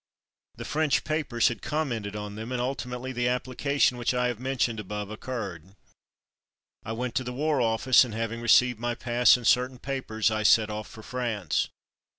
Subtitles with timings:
[0.55, 4.29] The French papers had com mented on them, and ultimately the appli cation which I
[4.29, 5.75] have mentioned above occurred.
[6.83, 10.41] I went to the War Office and having received my pass and certain papers, I
[10.41, 11.67] set off for France.